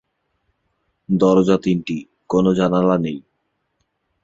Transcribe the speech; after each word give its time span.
দরজা 1.09 1.57
তিনটি, 1.57 1.97
কোন 2.29 2.45
জানালা 2.53 2.95
নেই। 2.97 3.17